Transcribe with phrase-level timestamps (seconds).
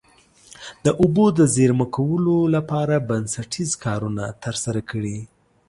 [0.85, 5.17] د اوبو د زیرمه کولو لپاره بنسټیز کارونه ترسره کړي.